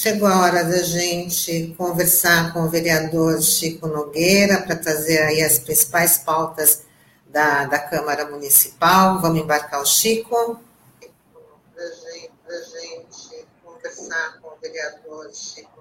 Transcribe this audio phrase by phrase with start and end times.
[0.00, 5.58] chegou a hora da gente conversar com o vereador Chico Nogueira para trazer aí as
[5.58, 6.86] principais pautas
[7.28, 9.20] da, da Câmara Municipal.
[9.20, 10.58] Vamos embarcar o Chico?
[11.76, 15.80] A gente conversar com o vereador Chico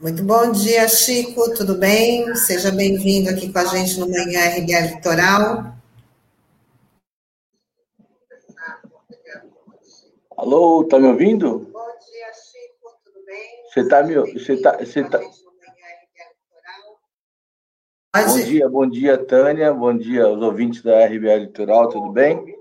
[0.00, 2.34] muito bom dia, Chico, tudo bem?
[2.34, 5.74] Seja bem-vindo aqui com a gente no Manhã RBA Litoral.
[10.36, 11.70] Alô, tá me ouvindo?
[11.72, 13.63] Bom dia, Chico, tudo bem?
[13.74, 15.18] Você tá me você tá, você tá...
[18.14, 22.56] Bom dia, bom dia, Tânia, bom dia aos ouvintes da RBA Litoral, tudo bem?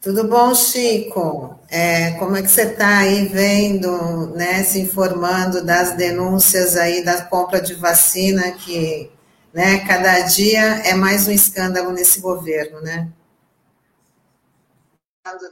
[0.00, 1.60] Tudo bom, Chico?
[1.70, 7.24] É, como é que você está aí vendo, né, se informando das denúncias aí da
[7.26, 9.12] compra de vacina que,
[9.54, 13.12] né, cada dia é mais um escândalo nesse governo, né?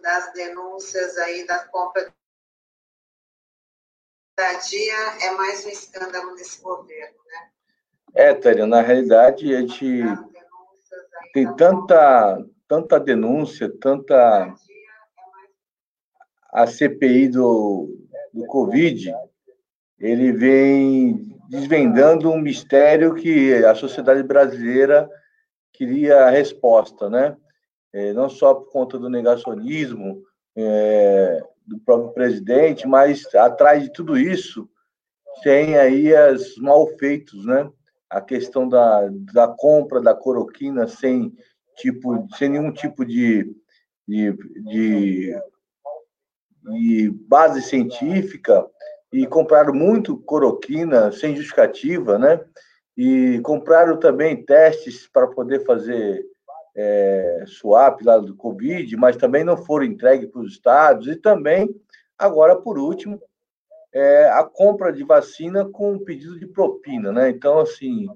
[0.02, 2.12] Das denúncias aí da compra
[4.40, 7.48] cada dia é mais um escândalo nesse governo, né?
[8.14, 10.02] É, Tânia, na realidade a gente
[11.34, 14.54] tem tanta tanta denúncia, tanta
[16.52, 17.98] a CPI do,
[18.32, 19.12] do Covid,
[19.98, 25.10] ele vem desvendando um mistério que a sociedade brasileira
[25.72, 27.36] queria a resposta, né?
[27.92, 30.22] É, não só por conta do negacionismo
[30.56, 34.68] é, do próprio presidente, mas atrás de tudo isso
[35.40, 37.70] tem aí os malfeitos, né?
[38.10, 41.32] A questão da, da compra da coroquina sem
[41.76, 43.54] tipo, sem nenhum tipo de,
[44.06, 44.32] de,
[44.64, 45.34] de,
[46.64, 48.66] de base científica
[49.12, 52.44] e compraram muito coroquina sem justificativa, né?
[52.96, 56.26] E compraram também testes para poder fazer
[56.76, 61.06] é, swap lá do Covid, mas também não foram entregues para os estados.
[61.06, 61.68] E também,
[62.18, 63.20] agora por último,
[63.92, 67.30] é, a compra de vacina com pedido de propina, né?
[67.30, 68.06] Então, assim,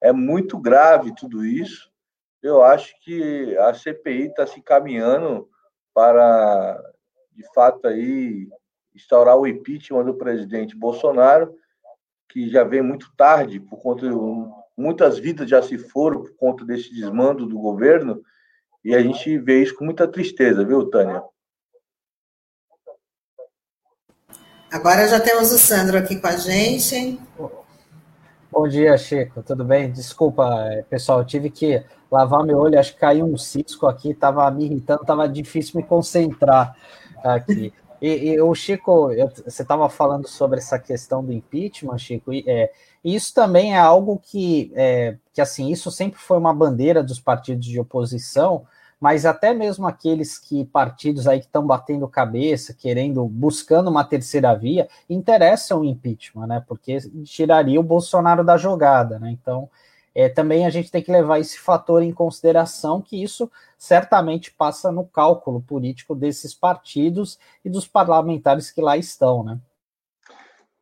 [0.00, 1.92] é muito grave tudo isso
[2.42, 5.48] eu acho que a CPI está se caminhando
[5.94, 6.82] para,
[7.30, 8.48] de fato, aí
[8.94, 11.54] instaurar o impeachment do presidente Bolsonaro,
[12.28, 14.14] que já vem muito tarde, por conta de,
[14.76, 18.22] muitas vidas já se foram por conta desse desmando do governo,
[18.84, 21.22] e a gente vê isso com muita tristeza, viu, Tânia?
[24.70, 27.20] Agora já temos o Sandro aqui com a gente.
[28.50, 29.42] Bom dia, Chico.
[29.42, 29.92] Tudo bem?
[29.92, 34.10] Desculpa, eh, pessoal, eu tive que lavar meu olho, acho que caiu um cisco aqui,
[34.10, 36.76] estava me irritando, estava difícil me concentrar
[37.22, 37.72] aqui.
[38.02, 39.10] E, e o Chico,
[39.44, 42.72] você estava falando sobre essa questão do impeachment, Chico, e é,
[43.04, 47.64] isso também é algo que, é, que, assim, isso sempre foi uma bandeira dos partidos
[47.64, 48.66] de oposição,
[48.98, 54.52] mas até mesmo aqueles que partidos aí que estão batendo cabeça, querendo, buscando uma terceira
[54.52, 56.64] via, interessam o impeachment, né?
[56.66, 59.30] Porque tiraria o Bolsonaro da jogada, né?
[59.30, 59.68] Então,
[60.14, 64.92] é, também a gente tem que levar esse fator em consideração, que isso certamente passa
[64.92, 69.58] no cálculo político desses partidos e dos parlamentares que lá estão, né?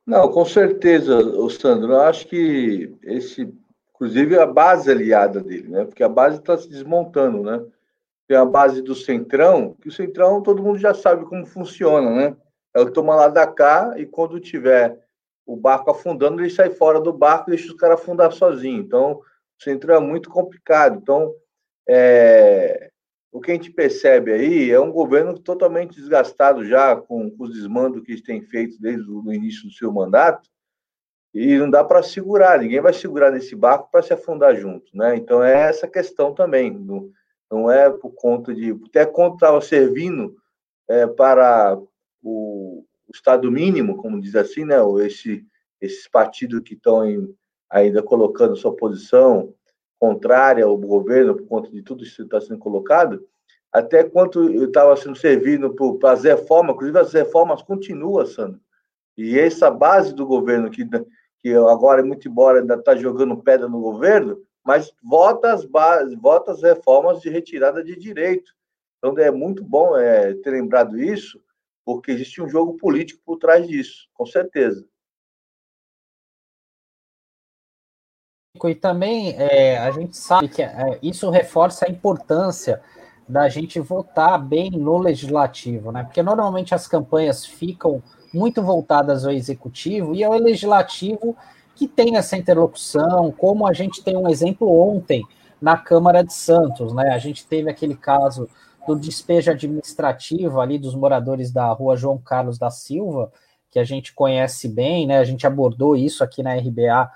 [0.04, 1.20] Não, com certeza,
[1.50, 1.92] Sandro.
[1.92, 3.52] Eu acho que esse,
[3.94, 5.84] inclusive, é a base aliada dele, né?
[5.84, 7.64] Porque a base está se desmontando, né?
[8.26, 12.36] Tem a base do Centrão, que o Centrão todo mundo já sabe como funciona, né?
[12.74, 14.98] É o toma lá da cá e quando tiver
[15.52, 18.80] o barco afundando, ele sai fora do barco e deixa os caras afundar sozinho.
[18.80, 20.96] Então, o centro é muito complicado.
[21.02, 21.34] Então,
[21.88, 22.88] é,
[23.32, 27.52] o que a gente percebe aí é um governo totalmente desgastado já com, com os
[27.52, 30.48] desmandos que eles têm feito desde o início do seu mandato
[31.34, 35.16] e não dá para segurar, ninguém vai segurar nesse barco para se afundar junto, né?
[35.16, 37.08] Então é essa questão também, não,
[37.50, 40.36] não é por conta de até quando estava servindo
[40.88, 41.78] é, para
[42.20, 44.76] o, o Estado mínimo, como diz assim, né?
[45.04, 45.44] Esse,
[45.80, 47.02] esses partidos que estão
[47.68, 49.52] ainda colocando sua posição
[49.98, 53.22] contrária ao governo por conta de tudo isso que está sendo colocado,
[53.72, 58.60] até quanto estava sendo servido para as reformas, inclusive as reformas continuam, Sandro.
[59.16, 60.88] E essa base do governo, que,
[61.40, 66.52] que agora, muito embora, ainda está jogando pedra no governo, mas vota as, bases, vota
[66.52, 68.52] as reformas de retirada de direito.
[68.98, 71.40] Então, é muito bom é, ter lembrado isso,
[71.84, 74.86] porque existe um jogo político por trás disso, com certeza.
[78.62, 82.82] E também é, a gente sabe que é, isso reforça a importância
[83.28, 86.02] da gente votar bem no legislativo, né?
[86.02, 88.02] Porque normalmente as campanhas ficam
[88.34, 91.36] muito voltadas ao executivo e ao legislativo
[91.76, 95.24] que tem essa interlocução, como a gente tem um exemplo ontem
[95.60, 97.10] na Câmara de Santos, né?
[97.14, 98.48] A gente teve aquele caso
[98.86, 103.32] do despejo administrativo ali dos moradores da rua João Carlos da Silva,
[103.70, 105.18] que a gente conhece bem, né?
[105.18, 107.10] A gente abordou isso aqui na RBA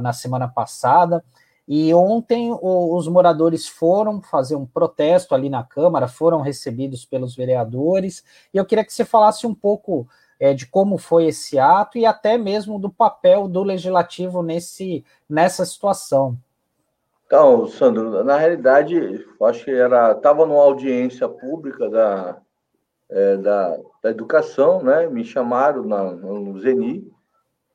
[0.00, 1.24] na semana passada.
[1.68, 7.34] E ontem o, os moradores foram fazer um protesto ali na Câmara, foram recebidos pelos
[7.34, 8.22] vereadores,
[8.54, 10.08] e eu queria que você falasse um pouco
[10.38, 15.64] é, de como foi esse ato e até mesmo do papel do legislativo nesse, nessa
[15.64, 16.38] situação.
[17.26, 22.40] Então, Sandro, na realidade, acho que era estava numa audiência pública da,
[23.10, 25.08] é, da, da, educação, né?
[25.08, 27.04] Me chamaram na, no Zeni,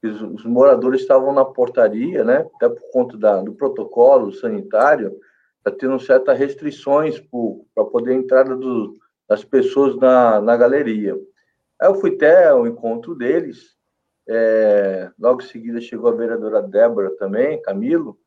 [0.02, 2.48] os, os, moradores estavam na portaria, né?
[2.56, 5.20] Até por conta da, do protocolo sanitário,
[5.58, 7.22] está tendo certas restrições
[7.76, 8.98] para poder a entrada do,
[9.28, 11.14] das pessoas na, na galeria.
[11.80, 13.76] Aí eu fui até o encontro deles,
[14.30, 18.18] é, logo em seguida chegou a vereadora Débora também, Camilo,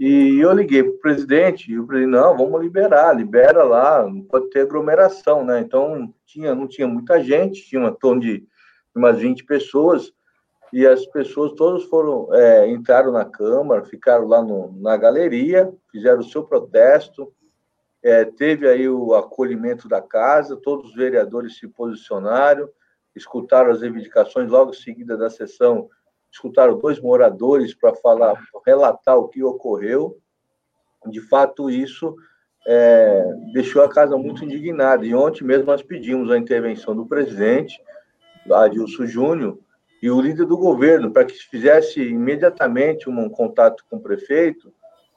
[0.00, 4.22] e eu liguei para o presidente, e o presidente, não, vamos liberar, libera lá, não
[4.22, 5.60] pode ter aglomeração, né?
[5.60, 8.42] Então, tinha, não tinha muita gente, tinha um torno de
[8.94, 10.10] umas 20 pessoas,
[10.72, 16.20] e as pessoas todas foram, é, entraram na Câmara, ficaram lá no, na galeria, fizeram
[16.20, 17.30] o seu protesto,
[18.02, 22.70] é, teve aí o acolhimento da casa, todos os vereadores se posicionaram,
[23.14, 25.90] escutaram as reivindicações, logo em seguida da sessão,
[26.30, 30.16] escutaram dois moradores para falar, relatar o que ocorreu.
[31.06, 32.14] De fato, isso
[32.66, 35.04] é, deixou a casa muito indignada.
[35.04, 37.82] E ontem mesmo nós pedimos a intervenção do presidente,
[38.50, 39.58] Adilson Júnior,
[40.02, 44.72] e o líder do governo, para que se fizesse imediatamente um contato com o prefeito,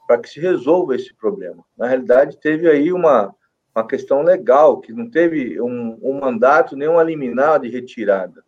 [0.06, 1.64] para que se resolva esse problema.
[1.76, 3.34] Na realidade, teve aí uma,
[3.74, 8.44] uma questão legal, que não teve um, um mandato nem uma liminar de retirada.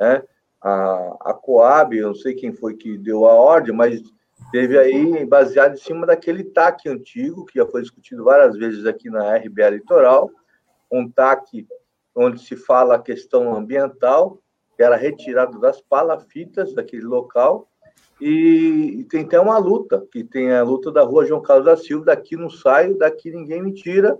[0.00, 0.22] Né?
[0.64, 4.02] A, a Coab, eu não sei quem foi que deu a ordem, mas
[4.50, 9.10] teve aí baseado em cima daquele TAC antigo, que já foi discutido várias vezes aqui
[9.10, 10.30] na RBA Litoral,
[10.90, 11.66] um TAC
[12.16, 14.38] onde se fala a questão ambiental,
[14.74, 17.68] que era retirado das palafitas daquele local,
[18.18, 21.76] e, e, tem até uma luta, que tem a luta da rua João Carlos da
[21.76, 24.16] Silva, daqui não saio, daqui ninguém me tira,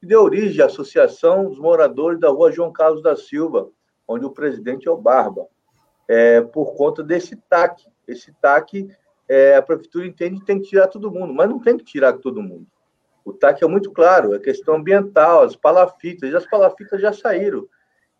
[0.00, 3.68] que deu origem à Associação dos Moradores da rua João Carlos da Silva,
[4.08, 5.46] onde o presidente é o Barba
[6.08, 7.86] é, por conta desse TAC.
[8.06, 8.88] Esse TAC,
[9.28, 12.14] é, a prefeitura entende que tem que tirar todo mundo, mas não tem que tirar
[12.14, 12.66] todo mundo.
[13.24, 17.66] O TAC é muito claro, é questão ambiental, as palafitas, e as palafitas já saíram.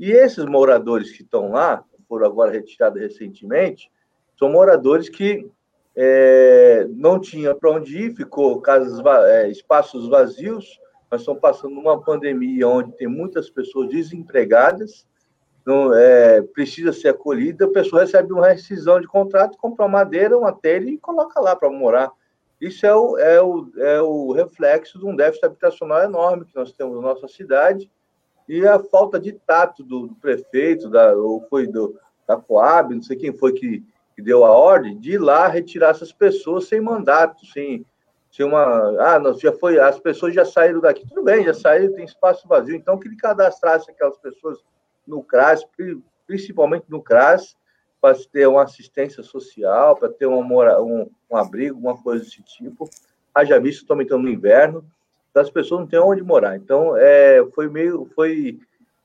[0.01, 3.91] E esses moradores que estão lá, foram agora retirados recentemente,
[4.39, 5.49] são moradores que
[5.97, 10.81] é, não tinham para onde ir, ficou casas, é, espaços vazios.
[11.11, 15.07] Nós estamos passando uma pandemia onde tem muitas pessoas desempregadas,
[15.65, 20.37] não, é, precisa ser acolhida, a pessoa recebe uma rescisão de contrato, compra uma madeira,
[20.37, 22.11] uma telha e coloca lá para morar.
[22.61, 26.73] Isso é o, é, o, é o reflexo de um déficit habitacional enorme que nós
[26.73, 27.91] temos na nossa cidade
[28.49, 33.03] e a falta de tato do, do prefeito, da, ou foi do, da Coab, não
[33.03, 33.83] sei quem foi que,
[34.15, 37.85] que deu a ordem, de ir lá retirar essas pessoas sem mandato, sem,
[38.31, 38.63] sem uma.
[39.01, 41.07] Ah, não, já foi, as pessoas já saíram daqui.
[41.09, 44.59] Tudo bem, já saíram, tem espaço vazio, então que ele cadastrasse aquelas pessoas
[45.07, 45.67] no CRAS,
[46.27, 47.57] principalmente no CRAS,
[48.01, 52.89] para ter uma assistência social, para ter uma um, um abrigo, uma coisa desse tipo.
[53.35, 54.85] Haja visto estamos no inverno,
[55.35, 56.57] as pessoas não têm onde morar.
[56.57, 58.59] Então, é, foi meio, foi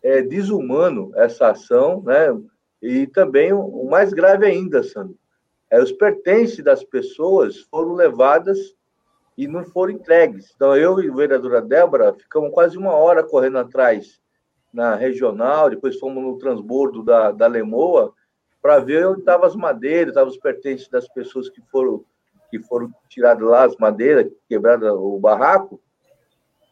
[0.04, 2.38] é, desumano essa ação, né?
[2.82, 5.18] E também o mais grave ainda, Sandro,
[5.70, 8.76] é os pertences das pessoas foram levadas
[9.38, 10.52] e não foram entregues.
[10.56, 14.20] Então, eu e a vereadora Débora ficamos quase uma hora correndo atrás
[14.74, 18.14] na regional, depois fomos no transbordo da, da Lemoa,
[18.62, 22.04] para ver onde estavam as madeiras, estavam os pertences das pessoas que foram
[22.50, 25.80] que foram tiradas lá, as madeiras, quebradas o barraco,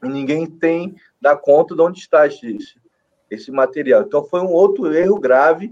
[0.04, 2.58] e ninguém tem dá conta de onde está esse,
[3.30, 4.02] esse material.
[4.02, 5.72] Então foi um outro erro grave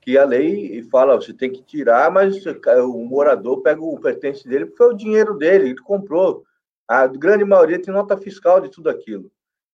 [0.00, 4.66] que a lei fala, você tem que tirar, mas o morador pega o pertence dele,
[4.66, 6.44] porque foi o dinheiro dele, ele comprou.
[6.88, 9.30] A grande maioria tem nota fiscal de tudo aquilo.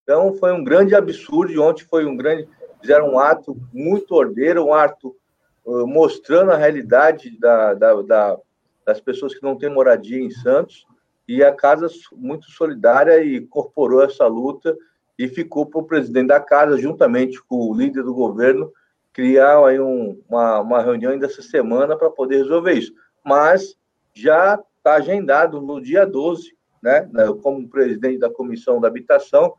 [0.06, 1.52] Então, foi um grande absurdo.
[1.52, 2.48] E ontem foi um grande.
[2.80, 5.16] Fizeram um ato muito ordeiro, um ato
[5.64, 8.38] uh, mostrando a realidade da, da, da,
[8.84, 10.86] das pessoas que não têm moradia em Santos.
[11.26, 14.76] E a casa muito solidária e incorporou essa luta
[15.18, 18.72] e ficou para o presidente da casa, juntamente com o líder do governo,
[19.12, 22.94] criar aí um, uma, uma reunião ainda essa semana para poder resolver isso.
[23.24, 23.76] Mas
[24.14, 27.10] já está agendado no dia 12, né,
[27.42, 29.52] como presidente da Comissão da Habitação,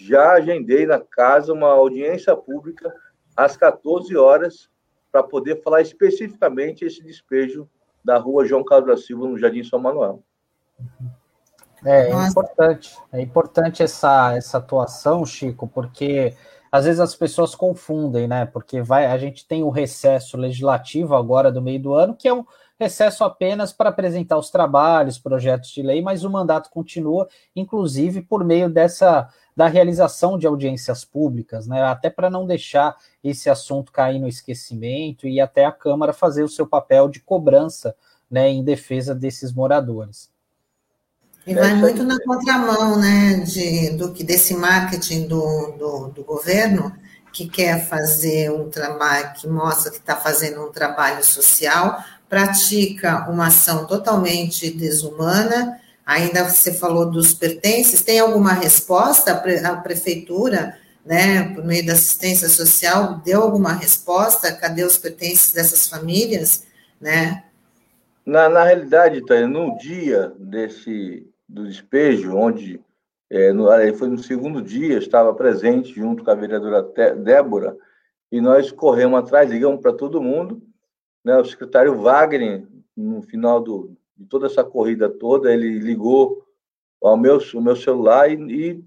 [0.00, 2.92] já agendei na casa uma audiência pública
[3.36, 4.68] às 14 horas
[5.12, 7.68] para poder falar especificamente esse despejo
[8.04, 10.22] da rua João Carlos da Silva, no Jardim São Manuel.
[11.84, 16.34] É, é importante, é importante essa, essa atuação, Chico, porque
[16.70, 18.46] às vezes as pessoas confundem, né?
[18.46, 22.34] Porque vai, a gente tem o recesso legislativo agora do meio do ano, que é
[22.34, 22.44] um
[22.78, 28.44] recesso apenas para apresentar os trabalhos, projetos de lei, mas o mandato continua, inclusive por
[28.44, 29.28] meio dessa
[29.60, 31.82] da realização de audiências públicas, né?
[31.82, 36.48] Até para não deixar esse assunto cair no esquecimento e até a Câmara fazer o
[36.48, 37.94] seu papel de cobrança,
[38.30, 40.30] né, em defesa desses moradores.
[41.46, 46.90] E vai muito na contramão, né, de, do que desse marketing do, do, do governo
[47.30, 53.48] que quer fazer um trabalho que mostra que está fazendo um trabalho social, pratica uma
[53.48, 55.78] ação totalmente desumana.
[56.10, 59.30] Ainda você falou dos pertences, tem alguma resposta?
[59.64, 60.76] A prefeitura,
[61.06, 64.52] né, por meio da assistência social, deu alguma resposta?
[64.52, 66.66] Cadê os pertences dessas famílias,
[67.00, 67.44] né?
[68.26, 72.80] Na, na realidade, Tânia, no dia desse do despejo, onde
[73.30, 76.82] é, no, foi no segundo dia, estava presente junto com a vereadora
[77.14, 77.76] Débora,
[78.32, 80.60] e nós corremos atrás, ligamos para todo mundo,
[81.24, 86.44] né, o secretário Wagner, no final do, de toda essa corrida toda, ele ligou
[87.02, 88.84] ao meu, meu celular e, e,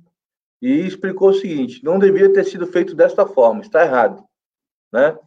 [0.62, 4.24] e explicou o seguinte: não devia ter sido feito desta forma, está errado.
[4.92, 5.18] Né?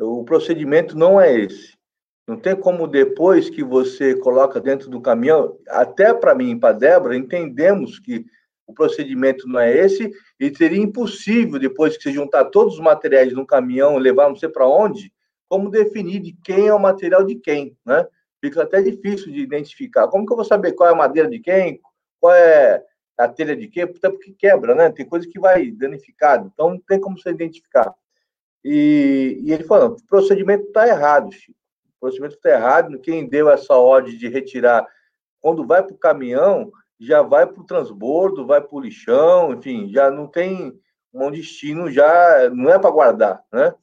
[0.00, 1.76] O procedimento não é esse.
[2.26, 6.72] Não tem como depois que você coloca dentro do caminhão, até para mim e para
[6.72, 8.24] Débora, entendemos que
[8.66, 13.32] o procedimento não é esse e seria impossível, depois que você juntar todos os materiais
[13.32, 15.12] no caminhão, levar não sei para onde,
[15.48, 18.04] como definir de quem é o material de quem, né?
[18.40, 20.08] Fica até difícil de identificar.
[20.08, 21.80] Como que eu vou saber qual é a madeira de quem,
[22.20, 22.82] qual é
[23.16, 23.84] a telha de quem?
[23.84, 24.90] Até porque quebra, né?
[24.90, 27.94] Tem coisa que vai danificado, então não tem como você identificar.
[28.64, 31.56] E, e ele falou, o procedimento está errado, Chico.
[31.96, 32.98] O procedimento está errado.
[32.98, 34.86] Quem deu essa ordem de retirar,
[35.40, 39.88] quando vai para o caminhão, já vai para o transbordo, vai para o lixão, enfim,
[39.88, 40.78] já não tem
[41.12, 43.74] um destino, já não é para guardar, né?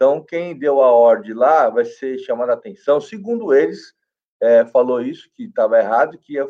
[0.00, 3.02] Então, quem deu a ordem lá vai ser chamado a atenção.
[3.02, 3.92] Segundo eles,
[4.40, 6.48] é, falou isso, que estava errado, que ia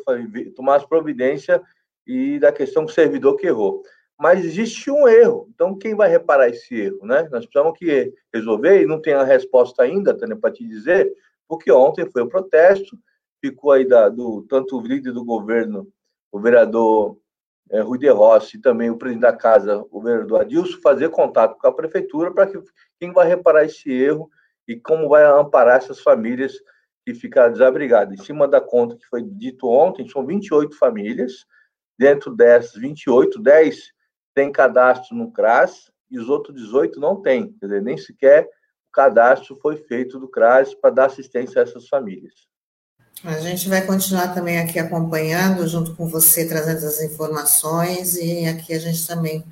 [0.55, 1.59] tomar as providências
[2.07, 3.83] e da questão do servidor que errou.
[4.17, 5.49] Mas existe um erro.
[5.53, 7.05] Então, quem vai reparar esse erro?
[7.05, 7.27] Né?
[7.29, 11.11] Nós precisamos que resolver, e não tem a resposta ainda, Tânia, para te dizer,
[11.45, 12.97] porque ontem foi o protesto,
[13.43, 15.91] ficou aí da, do, tanto o líder do governo,
[16.31, 17.17] o vereador
[17.71, 21.57] é, Rui de Rossi e também o presidente da casa, o vereador Adilson, fazer contato
[21.57, 22.61] com a prefeitura para que
[22.99, 24.29] quem vai reparar esse erro
[24.67, 26.53] e como vai amparar essas famílias
[27.05, 28.19] que ficaram desabrigadas.
[28.19, 31.45] Em cima da conta que foi dito ontem, são 28 famílias,
[31.97, 33.91] dentro dessas 28, 10
[34.35, 38.91] têm cadastro no CRAS e os outros 18 não têm, quer dizer, nem sequer o
[38.91, 42.50] cadastro foi feito do CRAS para dar assistência a essas famílias.
[43.23, 48.73] A gente vai continuar também aqui acompanhando, junto com você, trazendo as informações, e aqui
[48.73, 49.43] a gente também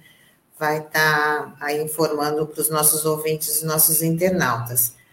[0.57, 4.93] vai estar tá aí informando para os nossos ouvintes e nossos internautas.